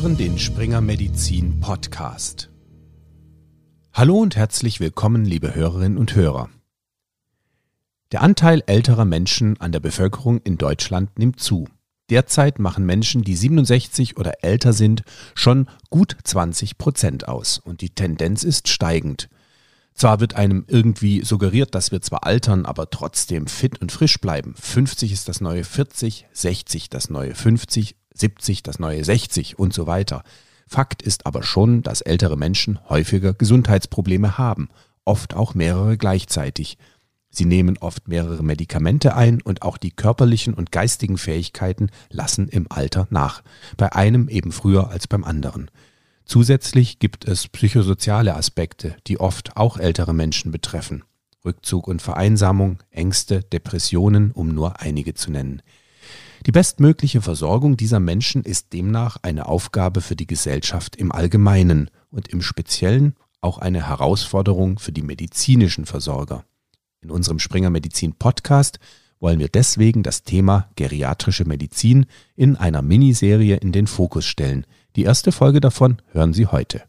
[0.00, 2.48] hören den Springer Medizin Podcast.
[3.92, 6.48] Hallo und herzlich willkommen, liebe Hörerinnen und Hörer.
[8.10, 11.68] Der Anteil älterer Menschen an der Bevölkerung in Deutschland nimmt zu.
[12.08, 15.02] Derzeit machen Menschen, die 67 oder älter sind,
[15.34, 19.28] schon gut 20 Prozent aus und die Tendenz ist steigend.
[19.92, 24.54] Zwar wird einem irgendwie suggeriert, dass wir zwar altern, aber trotzdem fit und frisch bleiben.
[24.58, 29.86] 50 ist das neue 40, 60 das neue 50 70 das neue 60 und so
[29.86, 30.22] weiter.
[30.66, 34.68] Fakt ist aber schon, dass ältere Menschen häufiger Gesundheitsprobleme haben,
[35.04, 36.78] oft auch mehrere gleichzeitig.
[37.30, 42.66] Sie nehmen oft mehrere Medikamente ein und auch die körperlichen und geistigen Fähigkeiten lassen im
[42.68, 43.42] Alter nach,
[43.76, 45.70] bei einem eben früher als beim anderen.
[46.24, 51.04] Zusätzlich gibt es psychosoziale Aspekte, die oft auch ältere Menschen betreffen.
[51.44, 55.62] Rückzug und Vereinsamung, Ängste, Depressionen, um nur einige zu nennen.
[56.46, 62.28] Die bestmögliche Versorgung dieser Menschen ist demnach eine Aufgabe für die Gesellschaft im Allgemeinen und
[62.28, 66.44] im Speziellen auch eine Herausforderung für die medizinischen Versorger.
[67.02, 68.78] In unserem Springer Medizin Podcast
[69.20, 74.66] wollen wir deswegen das Thema geriatrische Medizin in einer Miniserie in den Fokus stellen.
[74.96, 76.82] Die erste Folge davon hören Sie heute.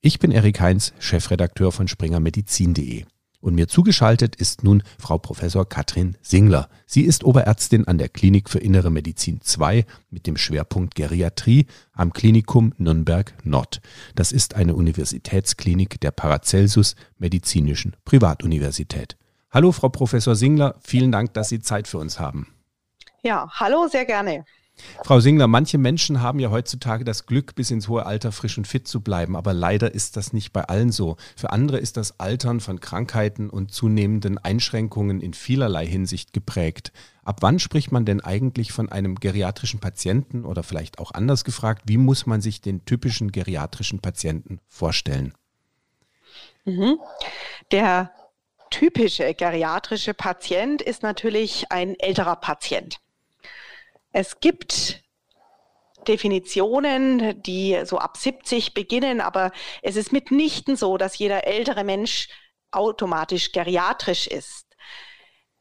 [0.00, 3.06] Ich bin Erik Heinz, Chefredakteur von springermedizin.de.
[3.44, 6.70] Und mir zugeschaltet ist nun Frau Professor Katrin Singler.
[6.86, 12.14] Sie ist Oberärztin an der Klinik für Innere Medizin 2 mit dem Schwerpunkt Geriatrie am
[12.14, 13.82] Klinikum Nürnberg Nord.
[14.14, 19.18] Das ist eine Universitätsklinik der Paracelsus Medizinischen Privatuniversität.
[19.50, 22.46] Hallo, Frau Professor Singler, vielen Dank, dass Sie Zeit für uns haben.
[23.22, 24.46] Ja, hallo, sehr gerne.
[25.04, 28.66] Frau Singler, manche Menschen haben ja heutzutage das Glück, bis ins hohe Alter frisch und
[28.66, 31.16] fit zu bleiben, aber leider ist das nicht bei allen so.
[31.36, 36.92] Für andere ist das Altern von Krankheiten und zunehmenden Einschränkungen in vielerlei Hinsicht geprägt.
[37.22, 41.82] Ab wann spricht man denn eigentlich von einem geriatrischen Patienten oder vielleicht auch anders gefragt,
[41.86, 45.34] wie muss man sich den typischen geriatrischen Patienten vorstellen?
[46.64, 46.98] Mhm.
[47.70, 48.10] Der
[48.70, 52.98] typische geriatrische Patient ist natürlich ein älterer Patient.
[54.16, 55.02] Es gibt
[56.06, 59.50] Definitionen, die so ab 70 beginnen, aber
[59.82, 62.28] es ist mitnichten so, dass jeder ältere Mensch
[62.70, 64.66] automatisch geriatrisch ist.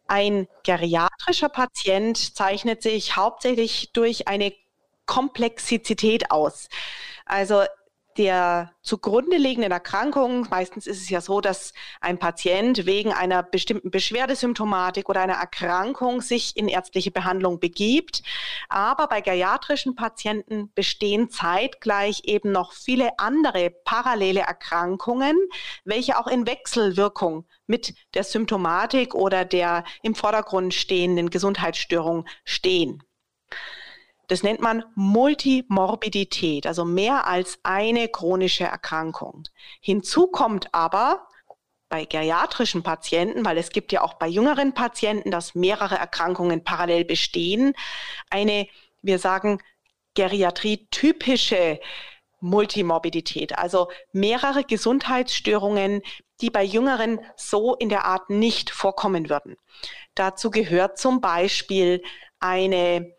[0.06, 4.54] Ein geriatrischer Patient zeichnet sich hauptsächlich durch eine
[5.08, 6.70] Komplexität aus.
[7.26, 7.64] Also
[8.18, 10.48] der zugrunde liegenden Erkrankung.
[10.50, 16.22] Meistens ist es ja so, dass ein Patient wegen einer bestimmten Beschwerdesymptomatik oder einer Erkrankung
[16.22, 18.24] sich in ärztliche Behandlung begibt.
[18.70, 25.38] Aber bei geriatrischen Patienten bestehen zeitgleich eben noch viele andere parallele Erkrankungen,
[25.86, 33.04] welche auch in Wechselwirkung mit der Symptomatik oder der im Vordergrund stehenden Gesundheitsstörung stehen.
[34.34, 39.44] Das nennt man Multimorbidität, also mehr als eine chronische Erkrankung.
[39.80, 41.28] Hinzu kommt aber
[41.88, 47.06] bei geriatrischen Patienten, weil es gibt ja auch bei jüngeren Patienten, dass mehrere Erkrankungen parallel
[47.06, 47.76] bestehen,
[48.32, 48.68] eine,
[49.04, 49.62] wir sagen,
[50.16, 51.80] Geriatrie-typische
[52.40, 56.02] Multimorbidität, also mehrere Gesundheitsstörungen,
[56.42, 59.58] die bei Jüngeren so in der Art nicht vorkommen würden.
[60.16, 62.02] Dazu gehört zum Beispiel
[62.40, 63.14] eine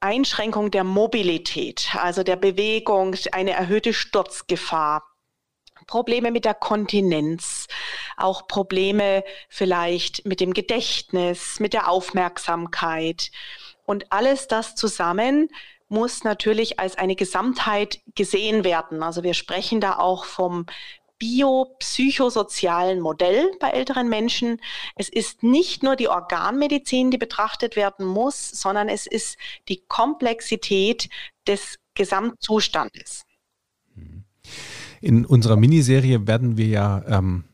[0.00, 5.04] Einschränkung der Mobilität, also der Bewegung, eine erhöhte Sturzgefahr.
[5.86, 7.68] Probleme mit der Kontinenz,
[8.16, 13.30] auch Probleme vielleicht mit dem Gedächtnis, mit der Aufmerksamkeit.
[13.84, 15.48] Und alles das zusammen
[15.88, 19.02] muss natürlich als eine Gesamtheit gesehen werden.
[19.02, 20.66] Also wir sprechen da auch vom
[21.18, 24.60] biopsychosozialen Modell bei älteren Menschen.
[24.94, 29.36] Es ist nicht nur die Organmedizin, die betrachtet werden muss, sondern es ist
[29.68, 31.08] die Komplexität
[31.46, 33.24] des Gesamtzustandes.
[35.00, 37.44] In unserer Miniserie werden wir ja ähm,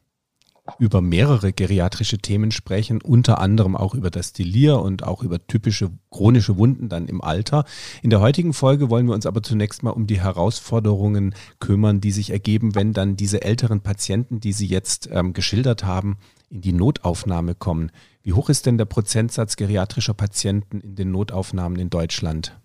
[0.79, 5.91] über mehrere geriatrische Themen sprechen, unter anderem auch über das Delir und auch über typische
[6.11, 7.65] chronische Wunden dann im Alter.
[8.03, 12.13] In der heutigen Folge wollen wir uns aber zunächst mal um die Herausforderungen kümmern, die
[12.13, 16.19] sich ergeben, wenn dann diese älteren Patienten, die Sie jetzt ähm, geschildert haben,
[16.51, 17.91] in die Notaufnahme kommen.
[18.23, 22.57] Wie hoch ist denn der Prozentsatz geriatrischer Patienten in den Notaufnahmen in Deutschland?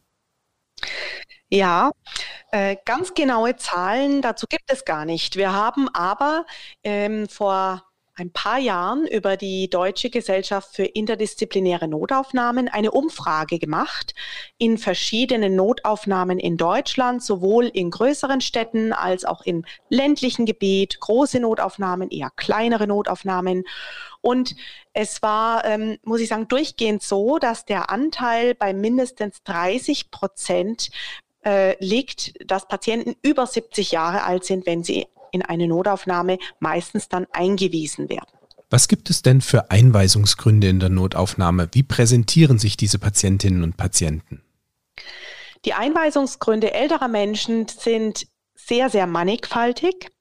[1.50, 1.92] Ja,
[2.52, 5.38] äh, ganz genaue Zahlen dazu gibt es gar nicht.
[5.38, 6.46] Wir haben aber
[6.84, 7.87] ähm, vor
[8.18, 14.16] ein paar Jahren über die Deutsche Gesellschaft für interdisziplinäre Notaufnahmen eine Umfrage gemacht
[14.58, 21.40] in verschiedenen Notaufnahmen in Deutschland, sowohl in größeren Städten als auch im ländlichen Gebiet, große
[21.40, 23.66] Notaufnahmen, eher kleinere Notaufnahmen.
[24.22, 24.56] Und
[24.94, 30.90] es war, ähm, muss ich sagen, durchgehend so, dass der Anteil bei mindestens 30 Prozent
[31.46, 37.10] äh, liegt, dass Patienten über 70 Jahre alt sind, wenn sie in eine Notaufnahme meistens
[37.10, 38.28] dann eingewiesen werden.
[38.70, 41.70] Was gibt es denn für Einweisungsgründe in der Notaufnahme?
[41.72, 44.42] Wie präsentieren sich diese Patientinnen und Patienten?
[45.64, 50.12] Die Einweisungsgründe älterer Menschen sind sehr, sehr mannigfaltig.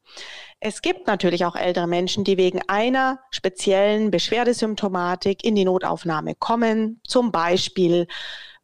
[0.61, 7.01] Es gibt natürlich auch ältere Menschen, die wegen einer speziellen Beschwerdesymptomatik in die Notaufnahme kommen,
[7.07, 8.07] zum Beispiel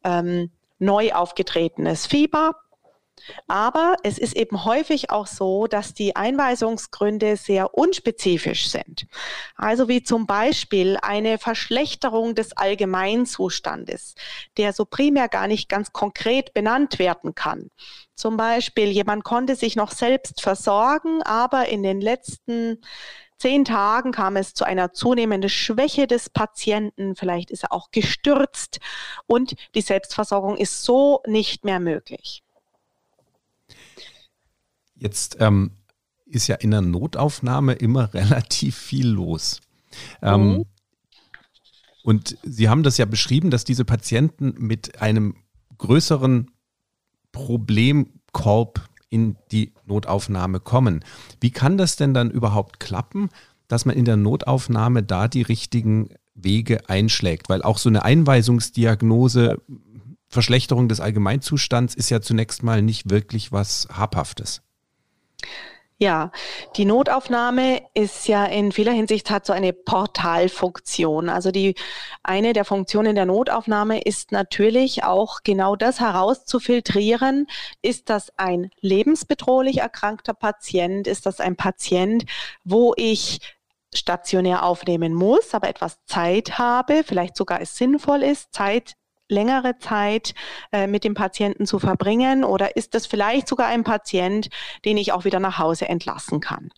[0.03, 2.55] ähm, neu aufgetretenes Fieber
[3.47, 9.07] aber es ist eben häufig auch so, dass die Einweisungsgründe sehr unspezifisch sind.
[9.55, 14.15] Also wie zum Beispiel eine Verschlechterung des Allgemeinzustandes,
[14.57, 17.69] der so primär gar nicht ganz konkret benannt werden kann.
[18.15, 22.79] Zum Beispiel, jemand konnte sich noch selbst versorgen, aber in den letzten
[23.37, 27.15] zehn Tagen kam es zu einer zunehmenden Schwäche des Patienten.
[27.15, 28.79] Vielleicht ist er auch gestürzt
[29.25, 32.42] und die Selbstversorgung ist so nicht mehr möglich.
[35.03, 35.71] Jetzt ähm,
[36.25, 39.59] ist ja in der Notaufnahme immer relativ viel los.
[40.21, 40.65] Ähm, mhm.
[42.03, 45.35] Und Sie haben das ja beschrieben, dass diese Patienten mit einem
[45.77, 46.51] größeren
[47.33, 51.03] Problemkorb in die Notaufnahme kommen.
[51.41, 53.29] Wie kann das denn dann überhaupt klappen,
[53.67, 57.49] dass man in der Notaufnahme da die richtigen Wege einschlägt?
[57.49, 59.61] Weil auch so eine Einweisungsdiagnose,
[60.29, 64.61] Verschlechterung des Allgemeinzustands ist ja zunächst mal nicht wirklich was Habhaftes.
[65.99, 66.31] Ja,
[66.75, 71.29] die Notaufnahme ist ja in vieler Hinsicht hat so eine Portalfunktion.
[71.29, 71.75] Also die
[72.23, 77.47] eine der Funktionen der Notaufnahme ist natürlich auch genau das herauszufiltrieren.
[77.81, 81.07] Ist das ein lebensbedrohlich erkrankter Patient?
[81.07, 82.25] Ist das ein Patient,
[82.65, 83.39] wo ich
[83.93, 88.95] stationär aufnehmen muss, aber etwas Zeit habe, vielleicht sogar es sinnvoll ist, Zeit
[89.29, 90.33] längere Zeit
[90.71, 94.49] äh, mit dem Patienten zu verbringen oder ist das vielleicht sogar ein Patient,
[94.85, 96.69] den ich auch wieder nach Hause entlassen kann?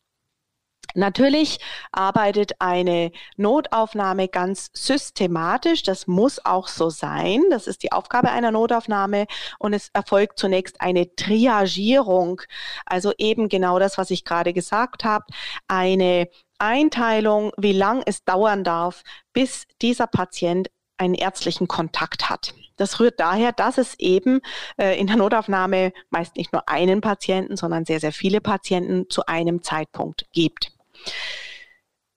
[0.96, 1.60] Natürlich
[1.92, 5.84] arbeitet eine Notaufnahme ganz systematisch.
[5.84, 7.44] Das muss auch so sein.
[7.50, 9.26] Das ist die Aufgabe einer Notaufnahme.
[9.60, 12.42] Und es erfolgt zunächst eine Triagierung.
[12.86, 15.26] Also eben genau das, was ich gerade gesagt habe.
[15.68, 19.04] Eine Einteilung, wie lang es dauern darf,
[19.34, 22.54] bis dieser Patient einen ärztlichen Kontakt hat.
[22.78, 24.42] Das rührt daher, dass es eben
[24.78, 29.26] äh, in der Notaufnahme meist nicht nur einen Patienten, sondern sehr, sehr viele Patienten zu
[29.26, 30.72] einem Zeitpunkt gibt.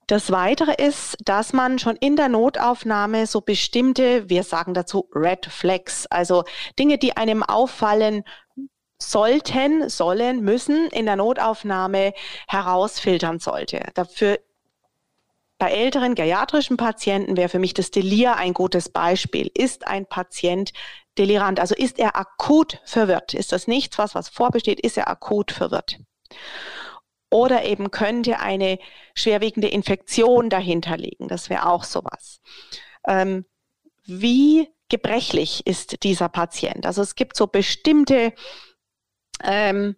[0.08, 5.46] Das Weitere ist, dass man schon in der Notaufnahme so bestimmte, wir sagen dazu Red
[5.46, 6.44] Flags, also
[6.78, 8.24] Dinge, die einem auffallen,
[9.00, 12.14] sollten, sollen, müssen in der Notaufnahme
[12.48, 13.86] herausfiltern sollte.
[13.94, 14.38] Dafür
[15.58, 19.50] bei älteren geriatrischen Patienten wäre für mich das Delir ein gutes Beispiel.
[19.54, 20.72] Ist ein Patient
[21.18, 21.58] delirant?
[21.58, 23.34] Also ist er akut verwirrt?
[23.34, 24.80] Ist das nichts, was, was vorbesteht?
[24.80, 25.98] Ist er akut verwirrt?
[27.30, 28.78] Oder eben könnte eine
[29.14, 31.28] schwerwiegende Infektion dahinter liegen.
[31.28, 32.40] Das wäre auch sowas.
[33.06, 33.44] Ähm,
[34.04, 36.86] wie gebrechlich ist dieser Patient?
[36.86, 38.32] Also es gibt so bestimmte
[39.42, 39.96] ähm,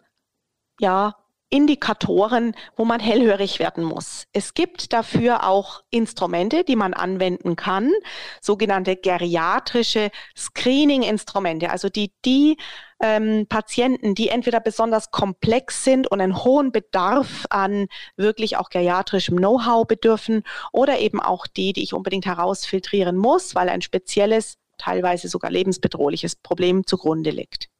[0.79, 1.15] ja,
[1.51, 4.25] Indikatoren, wo man hellhörig werden muss.
[4.31, 7.91] Es gibt dafür auch Instrumente, die man anwenden kann,
[8.39, 12.57] sogenannte geriatrische Screening-Instrumente, also die die
[13.01, 19.35] ähm, Patienten, die entweder besonders komplex sind und einen hohen Bedarf an wirklich auch geriatrischem
[19.35, 25.27] Know-how bedürfen oder eben auch die, die ich unbedingt herausfiltrieren muss, weil ein spezielles, teilweise
[25.27, 27.70] sogar lebensbedrohliches Problem zugrunde liegt.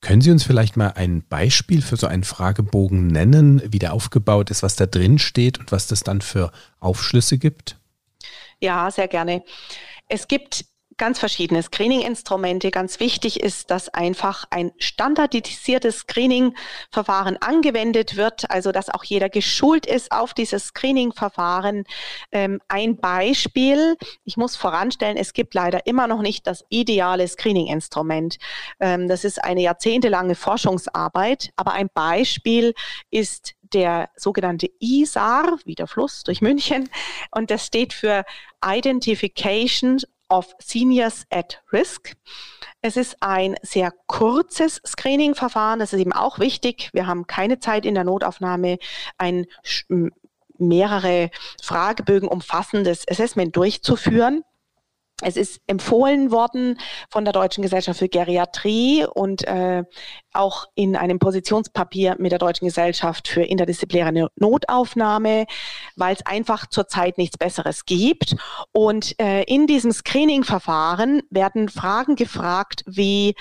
[0.00, 4.50] Können Sie uns vielleicht mal ein Beispiel für so einen Fragebogen nennen, wie der aufgebaut
[4.50, 7.78] ist, was da drin steht und was das dann für Aufschlüsse gibt?
[8.60, 9.42] Ja, sehr gerne.
[10.08, 10.66] Es gibt
[10.98, 12.70] ganz verschiedene Screening-Instrumente.
[12.70, 19.86] Ganz wichtig ist, dass einfach ein standardisiertes Screening-Verfahren angewendet wird, also dass auch jeder geschult
[19.86, 21.84] ist auf dieses Screening-Verfahren.
[22.32, 28.38] Ähm, ein Beispiel, ich muss voranstellen, es gibt leider immer noch nicht das ideale Screening-Instrument.
[28.80, 32.74] Ähm, das ist eine jahrzehntelange Forschungsarbeit, aber ein Beispiel
[33.10, 36.88] ist der sogenannte ISAR, wie der Fluss durch München,
[37.32, 38.24] und das steht für
[38.64, 42.16] Identification of Seniors at Risk.
[42.82, 45.78] Es ist ein sehr kurzes Screening-Verfahren.
[45.78, 46.90] Das ist eben auch wichtig.
[46.92, 48.78] Wir haben keine Zeit in der Notaufnahme,
[49.18, 49.46] ein
[50.58, 51.30] mehrere
[51.62, 54.42] Fragebögen umfassendes Assessment durchzuführen.
[55.22, 59.84] Es ist empfohlen worden von der Deutschen Gesellschaft für Geriatrie und äh,
[60.34, 65.46] auch in einem Positionspapier mit der Deutschen Gesellschaft für interdisziplinäre Notaufnahme,
[65.96, 68.36] weil es einfach zurzeit nichts Besseres gibt.
[68.72, 73.34] Und äh, in diesem Screening-Verfahren werden Fragen gefragt wie,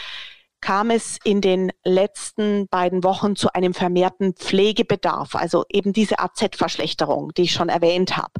[0.62, 7.34] kam es in den letzten beiden Wochen zu einem vermehrten Pflegebedarf, also eben diese AZ-Verschlechterung,
[7.36, 8.34] die ich schon erwähnt habe.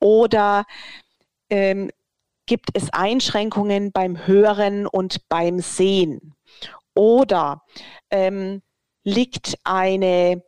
[0.00, 0.64] Oder
[1.48, 1.90] ähm,
[2.46, 6.34] gibt es Einschränkungen beim Hören und beim Sehen?
[6.94, 7.62] Oder
[8.10, 8.62] ähm,
[9.04, 10.42] liegt eine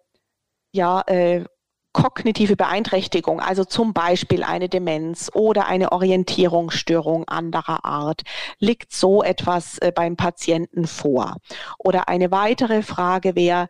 [0.72, 1.44] ja, äh,
[1.92, 8.22] kognitive Beeinträchtigung, also zum Beispiel eine Demenz oder eine Orientierungsstörung anderer Art,
[8.58, 11.36] liegt so etwas äh, beim Patienten vor?
[11.78, 13.68] Oder eine weitere Frage wäre,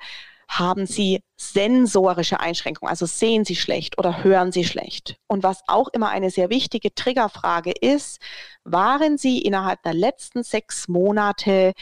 [0.49, 5.17] haben Sie sensorische Einschränkungen, also sehen Sie schlecht oder hören Sie schlecht?
[5.27, 8.21] Und was auch immer eine sehr wichtige Triggerfrage ist,
[8.65, 11.73] waren Sie innerhalb der letzten sechs Monate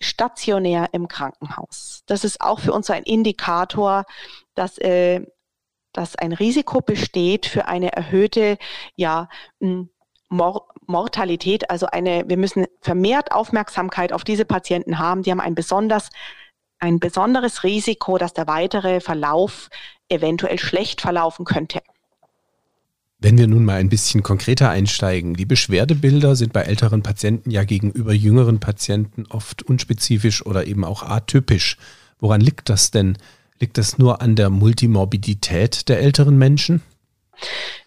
[0.00, 2.02] stationär im Krankenhaus?
[2.06, 4.04] Das ist auch für uns ein Indikator,
[4.54, 5.24] dass äh,
[5.92, 8.58] dass ein Risiko besteht für eine erhöhte
[8.96, 9.28] ja,
[9.58, 11.70] Mor Mortalität.
[11.70, 15.22] Also eine, wir müssen vermehrt Aufmerksamkeit auf diese Patienten haben.
[15.22, 16.10] Die haben ein besonders
[16.80, 19.68] ein besonderes Risiko, dass der weitere Verlauf
[20.08, 21.80] eventuell schlecht verlaufen könnte.
[23.18, 27.64] Wenn wir nun mal ein bisschen konkreter einsteigen, die Beschwerdebilder sind bei älteren Patienten ja
[27.64, 31.76] gegenüber jüngeren Patienten oft unspezifisch oder eben auch atypisch.
[32.18, 33.18] Woran liegt das denn?
[33.58, 36.80] Liegt das nur an der Multimorbidität der älteren Menschen?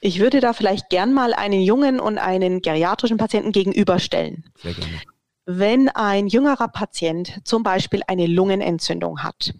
[0.01, 4.43] Ich würde da vielleicht gern mal einen jungen und einen geriatrischen Patienten gegenüberstellen.
[4.62, 5.01] Sehr gerne
[5.45, 9.53] wenn ein jüngerer Patient zum Beispiel eine Lungenentzündung hat,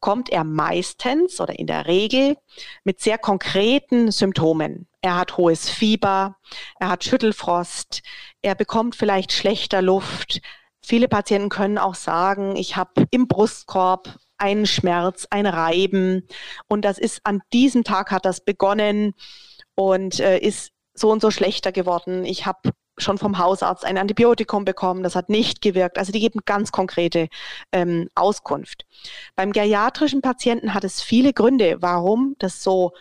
[0.00, 2.36] kommt er meistens oder in der Regel
[2.84, 4.86] mit sehr konkreten Symptomen.
[5.00, 6.36] Er hat hohes Fieber,
[6.78, 8.02] er hat Schüttelfrost,
[8.42, 10.40] er bekommt vielleicht schlechter Luft.
[10.82, 16.26] Viele Patienten können auch sagen, ich habe im Brustkorb einen Schmerz, ein Reiben
[16.68, 19.14] und das ist an diesem Tag hat das begonnen
[19.74, 22.24] und äh, ist so und so schlechter geworden.
[22.24, 25.98] Ich habe schon vom Hausarzt ein Antibiotikum bekommen, das hat nicht gewirkt.
[25.98, 27.28] Also die geben ganz konkrete
[27.72, 28.86] ähm, Auskunft.
[29.34, 32.92] Beim geriatrischen Patienten hat es viele Gründe, warum das so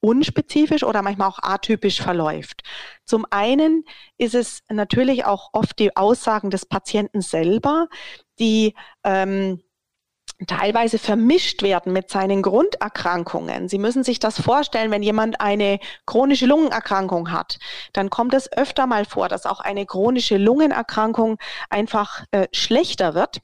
[0.00, 2.62] unspezifisch oder manchmal auch atypisch verläuft.
[3.06, 3.84] Zum einen
[4.18, 7.88] ist es natürlich auch oft die Aussagen des Patienten selber,
[8.38, 9.62] die ähm,
[10.46, 13.68] teilweise vermischt werden mit seinen Grunderkrankungen.
[13.68, 17.58] Sie müssen sich das vorstellen, wenn jemand eine chronische Lungenerkrankung hat,
[17.92, 21.38] dann kommt es öfter mal vor, dass auch eine chronische Lungenerkrankung
[21.70, 23.40] einfach äh, schlechter wird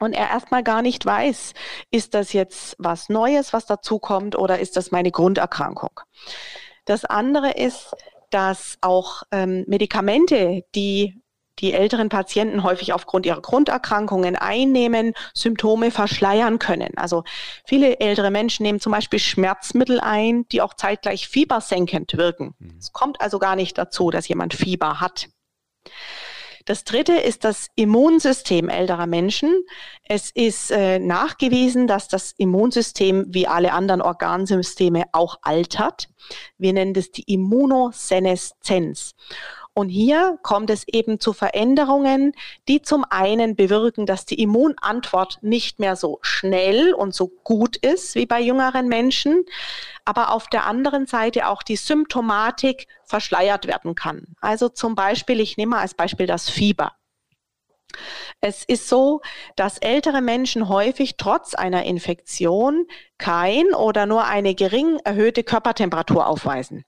[0.00, 1.52] und er erstmal gar nicht weiß,
[1.90, 6.00] ist das jetzt was Neues, was dazukommt oder ist das meine Grunderkrankung.
[6.86, 7.94] Das andere ist,
[8.30, 11.20] dass auch ähm, Medikamente, die
[11.58, 16.96] die älteren Patienten häufig aufgrund ihrer Grunderkrankungen einnehmen, Symptome verschleiern können.
[16.96, 17.24] Also
[17.66, 22.54] viele ältere Menschen nehmen zum Beispiel Schmerzmittel ein, die auch zeitgleich fiebersenkend wirken.
[22.58, 22.76] Mhm.
[22.78, 25.28] Es kommt also gar nicht dazu, dass jemand Fieber hat.
[26.66, 29.64] Das dritte ist das Immunsystem älterer Menschen.
[30.04, 36.08] Es ist äh, nachgewiesen, dass das Immunsystem wie alle anderen Organsysteme auch altert.
[36.58, 39.12] Wir nennen das die Immunoseneszenz.
[39.72, 42.32] Und hier kommt es eben zu Veränderungen,
[42.66, 48.16] die zum einen bewirken, dass die Immunantwort nicht mehr so schnell und so gut ist
[48.16, 49.44] wie bei jüngeren Menschen,
[50.04, 54.34] aber auf der anderen Seite auch die Symptomatik verschleiert werden kann.
[54.40, 56.92] Also zum Beispiel, ich nehme als Beispiel das Fieber.
[58.40, 59.20] Es ist so,
[59.56, 62.86] dass ältere Menschen häufig trotz einer Infektion
[63.18, 66.84] kein oder nur eine gering erhöhte Körpertemperatur aufweisen.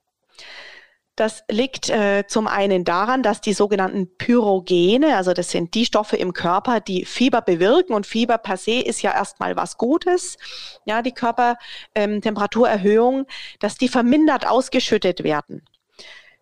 [1.15, 6.17] Das liegt äh, zum einen daran, dass die sogenannten Pyrogene, also das sind die Stoffe
[6.17, 10.39] im Körper, die Fieber bewirken und Fieber per se ist ja erstmal was Gutes,
[10.87, 13.27] ja, die Körpertemperaturerhöhung, ähm,
[13.61, 15.67] dass die vermindert ausgeschüttet werden.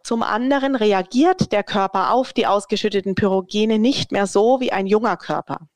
[0.04, 5.16] Zum anderen reagiert der Körper auf die ausgeschütteten Pyrogene nicht mehr so wie ein junger
[5.16, 5.66] Körper.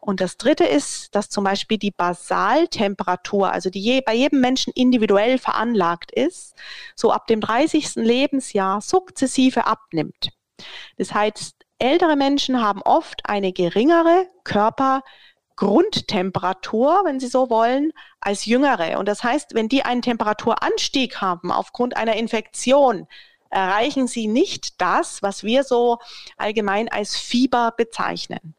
[0.00, 4.72] Und das dritte ist, dass zum Beispiel die Basaltemperatur, also die je, bei jedem Menschen
[4.74, 6.54] individuell veranlagt ist,
[6.96, 7.96] so ab dem 30.
[7.96, 10.30] Lebensjahr sukzessive abnimmt.
[10.96, 18.98] Das heißt, ältere Menschen haben oft eine geringere Körpergrundtemperatur, wenn Sie so wollen, als jüngere.
[18.98, 23.06] Und das heißt, wenn die einen Temperaturanstieg haben aufgrund einer Infektion,
[23.50, 25.98] erreichen sie nicht das, was wir so
[26.36, 28.54] allgemein als Fieber bezeichnen.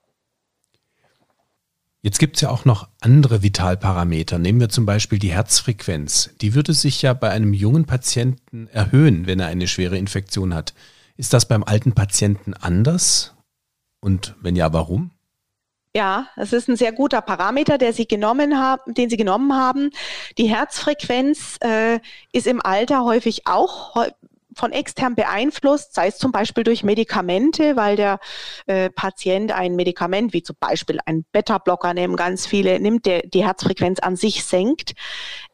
[2.04, 4.40] Jetzt gibt es ja auch noch andere Vitalparameter.
[4.40, 6.32] Nehmen wir zum Beispiel die Herzfrequenz.
[6.42, 10.74] Die würde sich ja bei einem jungen Patienten erhöhen, wenn er eine schwere Infektion hat.
[11.16, 13.36] Ist das beim alten Patienten anders?
[14.00, 15.12] Und wenn ja, warum?
[15.94, 19.92] Ja, es ist ein sehr guter Parameter, der Sie genommen haben, den Sie genommen haben.
[20.38, 22.00] Die Herzfrequenz äh,
[22.32, 24.08] ist im Alter häufig auch
[24.56, 28.20] von extern beeinflusst, sei es zum Beispiel durch Medikamente, weil der
[28.66, 33.46] äh, Patient ein Medikament, wie zum Beispiel ein Beta-Blocker nehmen ganz viele, nimmt, der die
[33.46, 34.94] Herzfrequenz an sich senkt.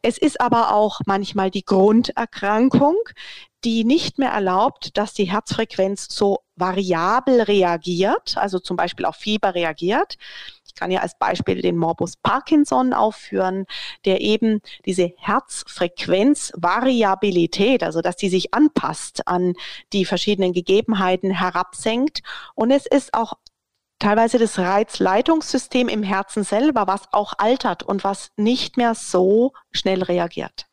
[0.01, 2.95] Es ist aber auch manchmal die Grunderkrankung,
[3.63, 9.55] die nicht mehr erlaubt, dass die Herzfrequenz so variabel reagiert, also zum Beispiel auf Fieber
[9.55, 10.17] reagiert.
[10.77, 13.65] Ich kann ja als Beispiel den Morbus Parkinson aufführen,
[14.05, 19.55] der eben diese Herzfrequenzvariabilität, also dass die sich anpasst an
[19.91, 22.21] die verschiedenen Gegebenheiten, herabsenkt.
[22.53, 23.33] Und es ist auch
[23.97, 30.03] teilweise das Reizleitungssystem im Herzen selber, was auch altert und was nicht mehr so schnell
[30.03, 30.66] reagiert.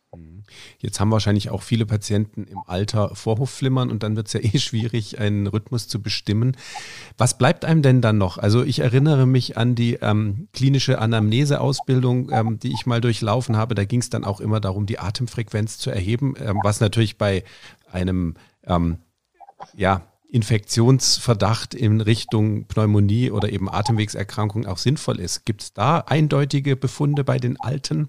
[0.78, 4.58] Jetzt haben wahrscheinlich auch viele Patienten im Alter Vorhofflimmern und dann wird es ja eh
[4.58, 6.56] schwierig, einen Rhythmus zu bestimmen.
[7.16, 8.38] Was bleibt einem denn dann noch?
[8.38, 13.74] Also ich erinnere mich an die ähm, klinische Anamneseausbildung, ähm, die ich mal durchlaufen habe.
[13.74, 17.44] Da ging es dann auch immer darum, die Atemfrequenz zu erheben, ähm, was natürlich bei
[17.90, 18.34] einem
[18.66, 18.98] ähm,
[19.76, 25.44] ja, Infektionsverdacht in Richtung Pneumonie oder eben Atemwegserkrankung auch sinnvoll ist.
[25.44, 28.08] Gibt es da eindeutige Befunde bei den Alten?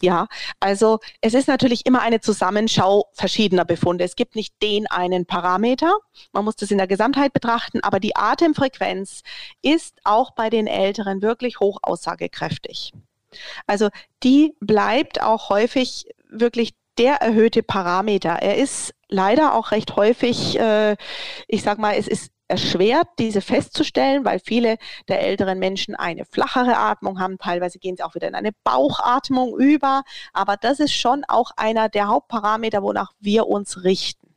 [0.00, 0.28] Ja,
[0.60, 4.04] also es ist natürlich immer eine Zusammenschau verschiedener Befunde.
[4.04, 5.98] Es gibt nicht den einen Parameter.
[6.32, 9.22] Man muss das in der Gesamtheit betrachten, aber die Atemfrequenz
[9.62, 12.92] ist auch bei den Älteren wirklich hoch aussagekräftig.
[13.66, 13.90] Also
[14.22, 18.30] die bleibt auch häufig wirklich der erhöhte Parameter.
[18.42, 20.96] Er ist leider auch recht häufig, äh,
[21.48, 24.76] ich sag mal, es ist erschwert, diese festzustellen, weil viele
[25.08, 27.38] der älteren Menschen eine flachere Atmung haben.
[27.38, 30.02] Teilweise gehen sie auch wieder in eine Bauchatmung über.
[30.32, 34.28] Aber das ist schon auch einer der Hauptparameter, wonach wir uns richten.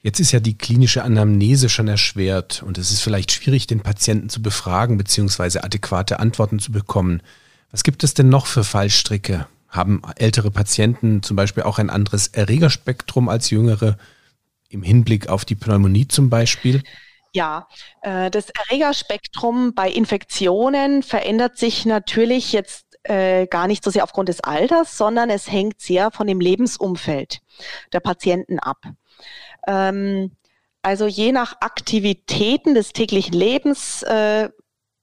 [0.00, 4.28] Jetzt ist ja die klinische Anamnese schon erschwert und es ist vielleicht schwierig, den Patienten
[4.28, 5.58] zu befragen bzw.
[5.58, 7.20] adäquate Antworten zu bekommen.
[7.70, 9.46] Was gibt es denn noch für Fallstricke?
[9.68, 13.98] Haben ältere Patienten zum Beispiel auch ein anderes Erregerspektrum als jüngere?
[14.68, 16.82] Im Hinblick auf die Pneumonie zum Beispiel?
[17.34, 17.68] Ja,
[18.02, 24.28] äh, das Erregerspektrum bei Infektionen verändert sich natürlich jetzt äh, gar nicht so sehr aufgrund
[24.28, 27.40] des Alters, sondern es hängt sehr von dem Lebensumfeld
[27.92, 28.78] der Patienten ab.
[29.66, 30.32] Ähm,
[30.82, 34.48] also je nach Aktivitäten des täglichen Lebens äh,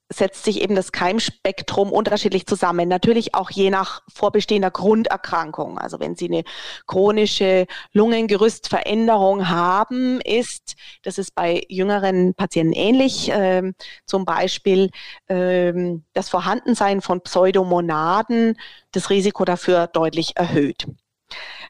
[0.10, 2.88] setzt sich eben das Keimspektrum unterschiedlich zusammen.
[2.88, 5.80] Natürlich auch je nach vorbestehender Grunderkrankung.
[5.80, 6.44] Also wenn Sie eine
[6.86, 13.74] chronische Lungengerüstveränderung haben, ist, das ist bei jüngeren Patienten ähnlich, äh,
[14.06, 14.92] zum Beispiel
[15.28, 15.74] äh,
[16.14, 18.58] das Vorhandensein von Pseudomonaden
[18.92, 20.86] das Risiko dafür deutlich erhöht.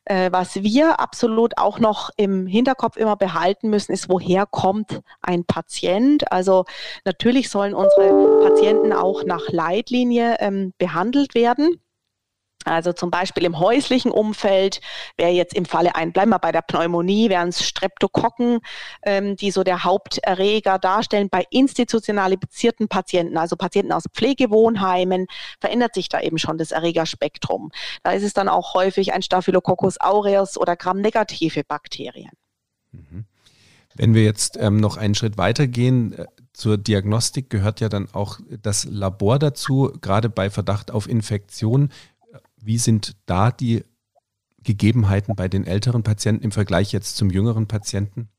[0.06, 5.46] Äh, was wir absolut auch noch im Hinterkopf immer behalten müssen, ist, woher kommt ein
[5.46, 6.32] Patient?
[6.32, 6.66] Also
[7.06, 11.82] natürlich sollen unsere Patienten auch nach Leitlinie ähm, behandelt werden.
[12.66, 14.82] Also zum Beispiel im häuslichen Umfeld
[15.18, 18.60] wäre jetzt im Falle ein, bleiben wir bei der Pneumonie, wären es Streptokokken,
[19.04, 21.30] ähm, die so der Haupterreger darstellen.
[21.30, 25.28] Bei institutionalisierten Patienten, also Patienten aus Pflegewohnheimen,
[25.60, 27.72] verändert sich da eben schon das Erregerspektrum.
[28.04, 32.32] Da ist es dann auch häufig ein Staphylococcus aureus oder gramnegative Bakterien.
[32.92, 33.26] Mhm.
[33.96, 38.40] Wenn wir jetzt ähm, noch einen Schritt weitergehen, äh, zur Diagnostik gehört ja dann auch
[38.62, 41.90] das Labor dazu, gerade bei Verdacht auf Infektion.
[42.66, 43.84] Wie sind da die
[44.64, 48.30] Gegebenheiten bei den älteren Patienten im Vergleich jetzt zum jüngeren Patienten?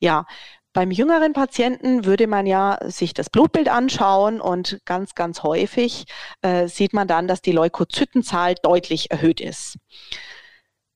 [0.00, 0.26] Ja,
[0.74, 6.04] beim jüngeren Patienten würde man ja sich das Blutbild anschauen und ganz, ganz häufig
[6.42, 9.78] äh, sieht man dann, dass die Leukozytenzahl deutlich erhöht ist.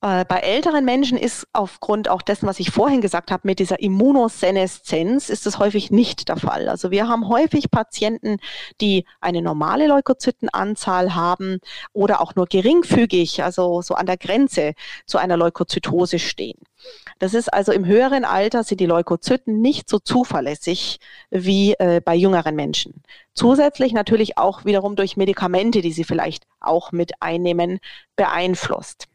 [0.01, 3.81] Äh, bei älteren Menschen ist aufgrund auch dessen, was ich vorhin gesagt habe, mit dieser
[3.81, 6.69] Immunoseneszenz, ist das häufig nicht der Fall.
[6.69, 8.37] Also wir haben häufig Patienten,
[8.81, 11.59] die eine normale Leukozytenanzahl haben
[11.93, 16.59] oder auch nur geringfügig, also so an der Grenze zu einer Leukozytose stehen.
[17.19, 22.15] Das ist also im höheren Alter sind die Leukozyten nicht so zuverlässig wie äh, bei
[22.15, 23.03] jüngeren Menschen.
[23.35, 27.81] Zusätzlich natürlich auch wiederum durch Medikamente, die sie vielleicht auch mit einnehmen,
[28.15, 29.09] beeinflusst.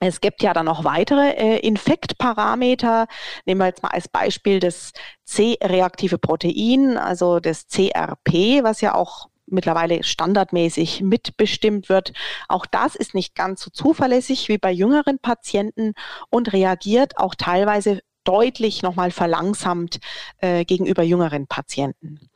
[0.00, 3.06] Es gibt ja dann noch weitere äh, Infektparameter.
[3.44, 4.92] Nehmen wir jetzt mal als Beispiel das
[5.24, 12.14] C-reaktive Protein, also das CRP, was ja auch mittlerweile standardmäßig mitbestimmt wird.
[12.48, 15.92] Auch das ist nicht ganz so zuverlässig wie bei jüngeren Patienten
[16.30, 19.98] und reagiert auch teilweise deutlich nochmal verlangsamt
[20.38, 22.30] äh, gegenüber jüngeren Patienten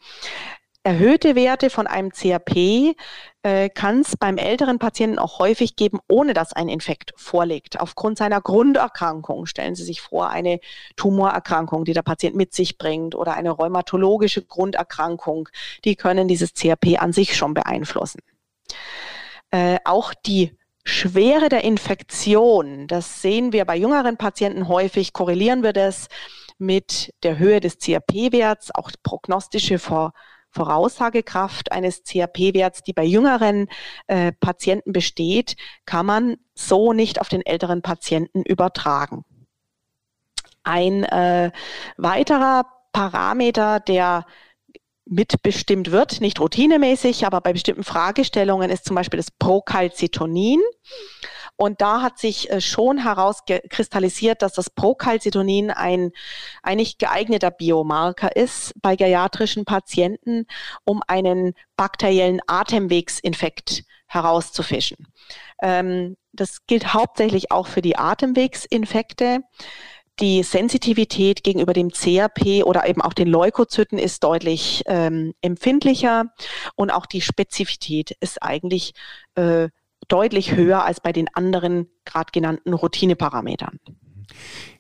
[0.85, 2.95] erhöhte Werte von einem CRP
[3.45, 7.79] äh, kann es beim älteren Patienten auch häufig geben, ohne dass ein Infekt vorliegt.
[7.79, 10.61] Aufgrund seiner Grunderkrankung stellen Sie sich vor, eine
[10.97, 15.51] Tumorerkrankung, die der Patient mit sich bringt oder eine rheumatologische Grunderkrankung,
[15.85, 18.21] die können dieses CRP an sich schon beeinflussen.
[19.51, 25.75] Äh, auch die Schwere der Infektion, das sehen wir bei jüngeren Patienten häufig, korrelieren wir
[25.75, 26.09] das
[26.57, 30.15] mit der Höhe des CRP-Werts, auch prognostische Vor
[30.55, 33.69] Voraussagekraft eines CRP-Werts, die bei jüngeren
[34.07, 39.25] äh, Patienten besteht, kann man so nicht auf den älteren Patienten übertragen.
[40.63, 41.51] Ein äh,
[41.97, 44.25] weiterer Parameter, der
[45.07, 50.61] mitbestimmt wird, nicht routinemäßig, aber bei bestimmten Fragestellungen ist zum Beispiel das Procalcitonin.
[51.57, 56.11] Und da hat sich äh, schon herauskristallisiert, dass das Procalcitonin ein
[56.63, 60.47] eigentlich geeigneter Biomarker ist bei geriatrischen Patienten,
[60.85, 65.09] um einen bakteriellen Atemwegsinfekt herauszufischen.
[65.63, 69.41] Ähm, das gilt hauptsächlich auch für die Atemwegsinfekte.
[70.21, 76.27] Die Sensitivität gegenüber dem CRP oder eben auch den Leukozyten ist deutlich ähm, empfindlicher
[76.77, 78.93] und auch die Spezifität ist eigentlich
[79.35, 79.69] äh,
[80.09, 83.81] deutlich höher als bei den anderen gerade genannten Routineparametern.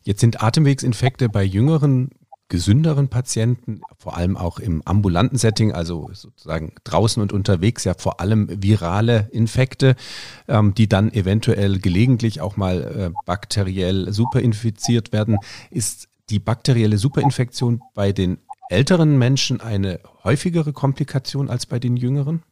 [0.02, 2.10] Jetzt sind Atemwegsinfekte bei jüngeren
[2.48, 8.20] gesünderen Patienten, vor allem auch im ambulanten Setting, also sozusagen draußen und unterwegs, ja vor
[8.20, 9.96] allem virale Infekte,
[10.46, 15.38] ähm, die dann eventuell gelegentlich auch mal äh, bakteriell superinfiziert werden.
[15.70, 22.42] Ist die bakterielle Superinfektion bei den älteren Menschen eine häufigere Komplikation als bei den jüngeren?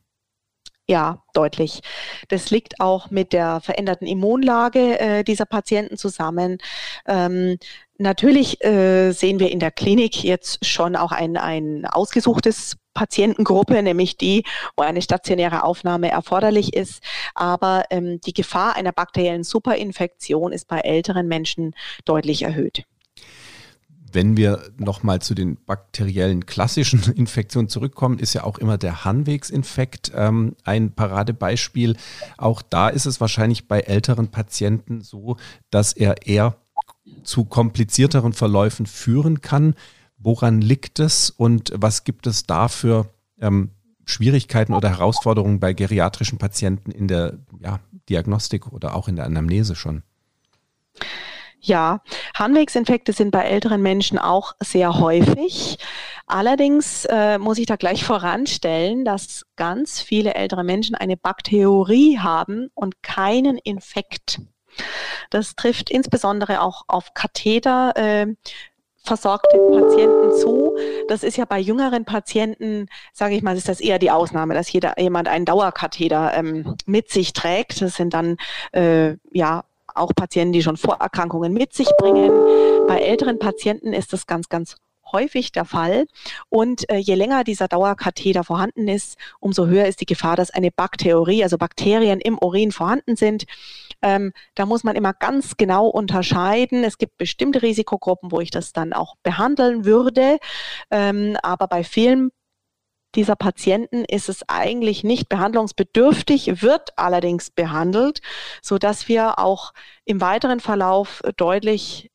[0.88, 1.80] Ja, deutlich.
[2.28, 6.58] Das liegt auch mit der veränderten Immunlage äh, dieser Patienten zusammen.
[7.06, 7.58] Ähm,
[7.98, 14.16] natürlich äh, sehen wir in der Klinik jetzt schon auch ein, ein ausgesuchtes Patientengruppe, nämlich
[14.16, 14.44] die,
[14.76, 17.02] wo eine stationäre Aufnahme erforderlich ist.
[17.34, 22.84] Aber ähm, die Gefahr einer bakteriellen Superinfektion ist bei älteren Menschen deutlich erhöht.
[24.12, 30.12] Wenn wir nochmal zu den bakteriellen klassischen Infektionen zurückkommen, ist ja auch immer der Harnwegsinfekt
[30.14, 31.96] ähm, ein Paradebeispiel.
[32.36, 35.36] Auch da ist es wahrscheinlich bei älteren Patienten so,
[35.70, 36.56] dass er eher
[37.22, 39.74] zu komplizierteren Verläufen führen kann.
[40.18, 43.08] Woran liegt es und was gibt es da für
[43.40, 43.70] ähm,
[44.04, 49.74] Schwierigkeiten oder Herausforderungen bei geriatrischen Patienten in der ja, Diagnostik oder auch in der Anamnese
[49.74, 50.02] schon?
[51.64, 52.00] Ja,
[52.34, 55.78] Harnwegsinfekte sind bei älteren Menschen auch sehr häufig.
[56.26, 62.68] Allerdings äh, muss ich da gleich voranstellen, dass ganz viele ältere Menschen eine Bakterie haben
[62.74, 64.40] und keinen Infekt.
[65.30, 67.92] Das trifft insbesondere auch auf Katheter.
[67.96, 68.34] Äh,
[69.04, 70.76] versorgte Patienten zu.
[71.08, 74.72] Das ist ja bei jüngeren Patienten, sage ich mal, ist das eher die Ausnahme, dass
[74.72, 77.82] jeder jemand einen Dauerkatheter ähm, mit sich trägt.
[77.82, 78.36] Das sind dann
[78.70, 82.30] äh, ja auch Patienten, die schon Vorerkrankungen mit sich bringen.
[82.86, 84.76] Bei älteren Patienten ist das ganz, ganz
[85.12, 86.06] häufig der Fall.
[86.48, 90.70] Und äh, je länger dieser Dauerkatheter vorhanden ist, umso höher ist die Gefahr, dass eine
[90.70, 93.44] Bakterie, also Bakterien im Urin vorhanden sind.
[94.00, 96.82] Ähm, da muss man immer ganz genau unterscheiden.
[96.84, 100.38] Es gibt bestimmte Risikogruppen, wo ich das dann auch behandeln würde.
[100.90, 102.30] Ähm, aber bei vielen
[103.14, 108.20] dieser Patienten ist es eigentlich nicht behandlungsbedürftig, wird allerdings behandelt,
[108.62, 109.72] so dass wir auch
[110.04, 112.10] im weiteren Verlauf deutlich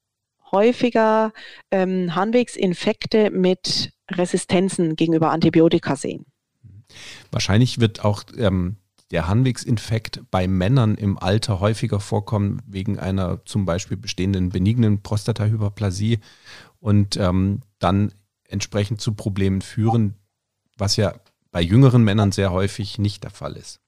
[0.51, 1.33] häufiger
[1.71, 6.25] ähm, Harnwegsinfekte mit Resistenzen gegenüber Antibiotika sehen.
[7.31, 8.77] Wahrscheinlich wird auch ähm,
[9.11, 16.19] der Harnwegsinfekt bei Männern im Alter häufiger vorkommen, wegen einer zum Beispiel bestehenden benignen Prostatahyperplasie
[16.79, 18.13] und ähm, dann
[18.47, 20.15] entsprechend zu Problemen führen,
[20.77, 21.13] was ja
[21.51, 23.79] bei jüngeren Männern sehr häufig nicht der Fall ist.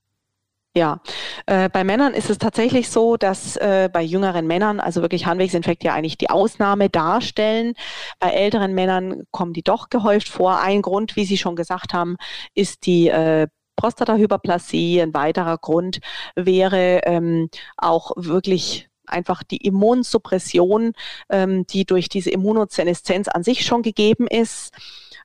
[0.75, 1.01] Ja,
[1.47, 5.87] äh, bei Männern ist es tatsächlich so, dass äh, bei jüngeren Männern, also wirklich Harnwegsinfekte
[5.87, 7.73] ja eigentlich die Ausnahme darstellen.
[8.19, 10.59] Bei älteren Männern kommen die doch gehäuft vor.
[10.59, 12.17] Ein Grund, wie Sie schon gesagt haben,
[12.53, 13.47] ist die äh,
[13.77, 15.01] Prostatahyperplasie.
[15.01, 16.01] Ein weiterer Grund
[16.35, 20.93] wäre ähm, auch wirklich einfach die Immunsuppression,
[21.29, 24.71] ähm, die durch diese Immunozeneszenz an sich schon gegeben ist.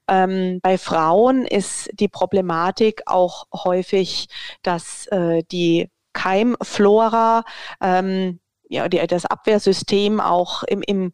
[0.09, 4.29] Ähm, bei Frauen ist die Problematik auch häufig,
[4.63, 7.45] dass äh, die Keimflora,
[7.81, 11.13] ähm, ja, die, das Abwehrsystem auch im, im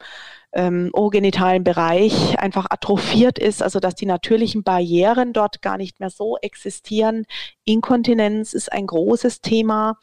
[0.53, 6.11] ähm, urgenitalen Bereich einfach atrophiert ist, also dass die natürlichen Barrieren dort gar nicht mehr
[6.11, 7.25] so existieren.
[7.65, 9.99] Inkontinenz ist ein großes Thema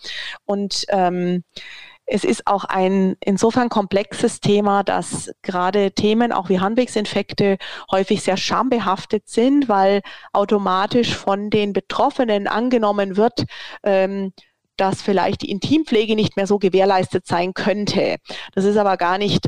[0.45, 1.43] und ähm,
[2.08, 7.58] es ist auch ein insofern komplexes Thema, dass gerade Themen auch wie Harnwegsinfekte
[7.91, 13.43] häufig sehr schambehaftet sind, weil automatisch von den Betroffenen angenommen wird,
[13.84, 14.32] ähm,
[14.78, 18.17] dass vielleicht die Intimpflege nicht mehr so gewährleistet sein könnte.
[18.54, 19.48] Das ist aber gar nicht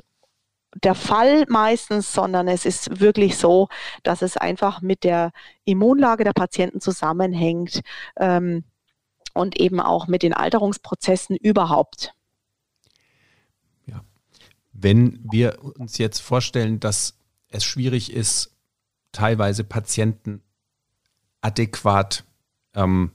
[0.83, 3.69] der Fall meistens, sondern es ist wirklich so,
[4.03, 5.31] dass es einfach mit der
[5.63, 7.81] Immunlage der Patienten zusammenhängt.
[8.17, 8.65] Ähm,
[9.35, 12.13] und eben auch mit den Alterungsprozessen überhaupt.
[14.81, 17.17] Wenn wir uns jetzt vorstellen, dass
[17.49, 18.55] es schwierig ist,
[19.11, 20.41] teilweise Patienten
[21.41, 22.23] adäquat
[22.75, 23.11] ähm,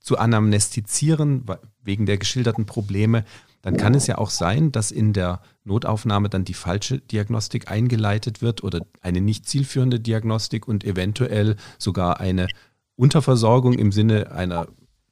[0.00, 1.44] zu anamnestizieren,
[1.82, 3.24] wegen der geschilderten Probleme,
[3.62, 8.40] dann kann es ja auch sein, dass in der Notaufnahme dann die falsche Diagnostik eingeleitet
[8.40, 12.46] wird oder eine nicht zielführende Diagnostik und eventuell sogar eine
[12.94, 14.68] Unterversorgung im Sinne einer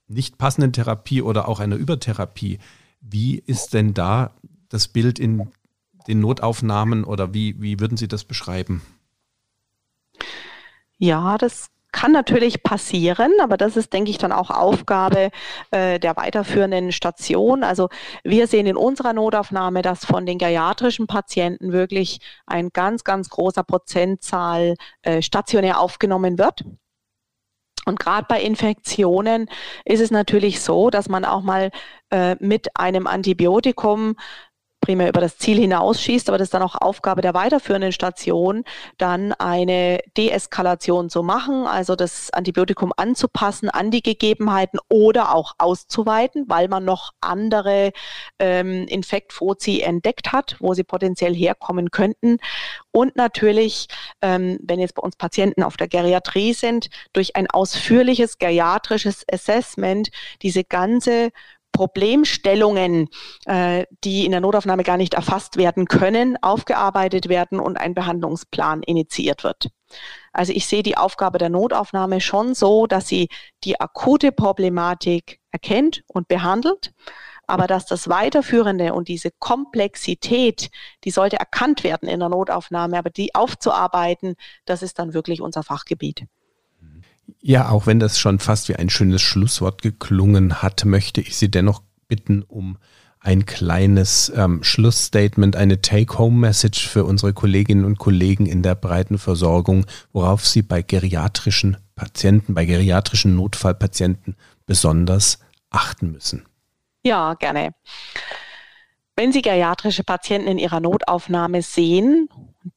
[0.06, 2.58] nicht passenden Therapie oder auch einer Übertherapie.
[3.00, 4.32] Wie ist denn da
[4.68, 5.50] das Bild in
[6.06, 8.82] den Notaufnahmen oder wie, wie würden Sie das beschreiben?
[10.98, 15.30] Ja, das kann natürlich passieren, aber das ist, denke ich, dann auch Aufgabe
[15.70, 17.64] äh, der weiterführenden Station.
[17.64, 17.88] Also
[18.22, 23.62] wir sehen in unserer Notaufnahme, dass von den geriatrischen Patienten wirklich ein ganz, ganz großer
[23.62, 26.64] Prozentzahl äh, stationär aufgenommen wird.
[27.86, 29.48] Und gerade bei Infektionen
[29.84, 31.70] ist es natürlich so, dass man auch mal
[32.10, 34.16] äh, mit einem Antibiotikum
[34.86, 38.62] primär über das Ziel hinausschießt, aber das ist dann auch Aufgabe der weiterführenden Station,
[38.98, 46.44] dann eine Deeskalation zu machen, also das Antibiotikum anzupassen an die Gegebenheiten oder auch auszuweiten,
[46.46, 47.90] weil man noch andere
[48.38, 52.38] ähm, Infektfozi entdeckt hat, wo sie potenziell herkommen könnten.
[52.92, 53.88] Und natürlich,
[54.22, 60.10] ähm, wenn jetzt bei uns Patienten auf der Geriatrie sind, durch ein ausführliches geriatrisches Assessment
[60.42, 61.32] diese ganze
[61.76, 63.10] Problemstellungen,
[63.44, 68.82] äh, die in der Notaufnahme gar nicht erfasst werden können, aufgearbeitet werden und ein Behandlungsplan
[68.82, 69.68] initiiert wird.
[70.32, 73.28] Also ich sehe die Aufgabe der Notaufnahme schon so, dass sie
[73.62, 76.94] die akute Problematik erkennt und behandelt,
[77.46, 80.70] aber dass das Weiterführende und diese Komplexität,
[81.04, 85.62] die sollte erkannt werden in der Notaufnahme, aber die aufzuarbeiten, das ist dann wirklich unser
[85.62, 86.24] Fachgebiet.
[87.40, 91.50] Ja, auch wenn das schon fast wie ein schönes Schlusswort geklungen hat, möchte ich Sie
[91.50, 92.78] dennoch bitten um
[93.26, 99.84] ein kleines ähm, Schlussstatement, eine Take-Home-Message für unsere Kolleginnen und Kollegen in der breiten Versorgung,
[100.12, 104.36] worauf Sie bei geriatrischen Patienten, bei geriatrischen Notfallpatienten
[104.66, 106.46] besonders achten müssen.
[107.04, 107.74] Ja, gerne.
[109.16, 112.28] Wenn Sie geriatrische Patienten in ihrer Notaufnahme sehen,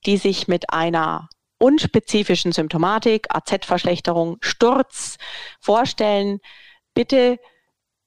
[0.06, 5.18] die sich mit einer unspezifischen Symptomatik, AZ-Verschlechterung, Sturz
[5.60, 6.40] vorstellen,
[6.94, 7.38] bitte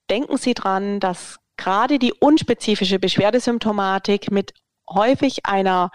[0.09, 4.53] denken Sie dran, dass gerade die unspezifische Beschwerdesymptomatik mit
[4.89, 5.91] häufig einer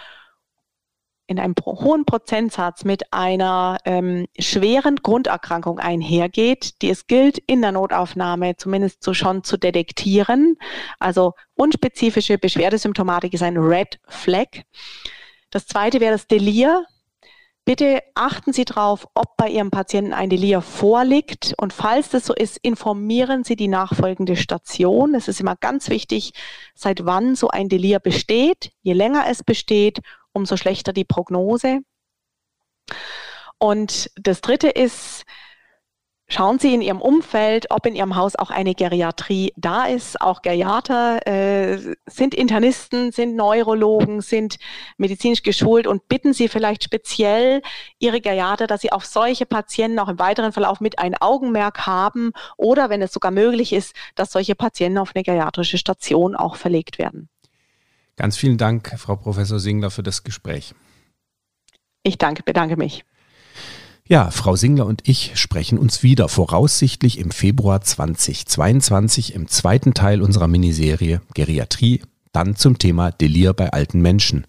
[1.28, 7.70] in einem hohen Prozentsatz mit einer ähm, schweren Grunderkrankung einhergeht, die es gilt in der
[7.70, 10.56] Notaufnahme zumindest so schon zu detektieren.
[10.98, 14.62] Also unspezifische Beschwerdesymptomatik ist ein Red Flag.
[15.50, 16.86] Das zweite wäre das Delir.
[17.68, 21.52] Bitte achten Sie darauf, ob bei Ihrem Patienten ein Delir vorliegt.
[21.58, 25.14] Und falls das so ist, informieren Sie die nachfolgende Station.
[25.14, 26.32] Es ist immer ganz wichtig,
[26.74, 28.72] seit wann so ein Delir besteht.
[28.80, 30.00] Je länger es besteht,
[30.32, 31.80] umso schlechter die Prognose.
[33.58, 35.26] Und das Dritte ist,
[36.30, 40.20] Schauen Sie in Ihrem Umfeld, ob in Ihrem Haus auch eine Geriatrie da ist.
[40.20, 44.58] Auch Geriater äh, sind Internisten, sind Neurologen, sind
[44.98, 47.62] medizinisch geschult und bitten Sie vielleicht speziell
[47.98, 52.32] Ihre Geriater, dass Sie auf solche Patienten auch im weiteren Verlauf mit ein Augenmerk haben
[52.58, 56.98] oder, wenn es sogar möglich ist, dass solche Patienten auf eine geriatrische Station auch verlegt
[56.98, 57.30] werden.
[58.16, 60.74] Ganz vielen Dank, Frau Professor Singler, für das Gespräch.
[62.02, 63.04] Ich danke, bedanke mich.
[64.10, 70.22] Ja, Frau Singler und ich sprechen uns wieder voraussichtlich im Februar 2022 im zweiten Teil
[70.22, 72.00] unserer Miniserie Geriatrie,
[72.32, 74.46] dann zum Thema Delir bei alten Menschen.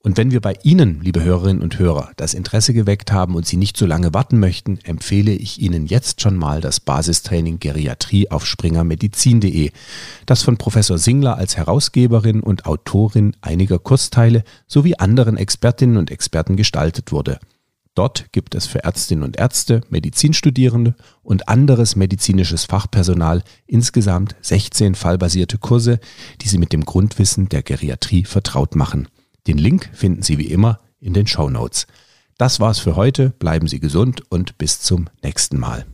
[0.00, 3.56] Und wenn wir bei Ihnen, liebe Hörerinnen und Hörer, das Interesse geweckt haben und Sie
[3.56, 8.44] nicht so lange warten möchten, empfehle ich Ihnen jetzt schon mal das Basistraining Geriatrie auf
[8.44, 9.70] springermedizin.de,
[10.26, 16.56] das von Professor Singler als Herausgeberin und Autorin einiger Kursteile sowie anderen Expertinnen und Experten
[16.56, 17.38] gestaltet wurde.
[17.96, 25.56] Dort gibt es für Ärztinnen und Ärzte, Medizinstudierende und anderes medizinisches Fachpersonal insgesamt 16 fallbasierte
[25.56, 25.98] Kurse,
[26.42, 29.08] die Sie mit dem Grundwissen der Geriatrie vertraut machen.
[29.46, 31.86] Den Link finden Sie wie immer in den Show Notes.
[32.36, 33.30] Das war's für heute.
[33.30, 35.86] Bleiben Sie gesund und bis zum nächsten Mal.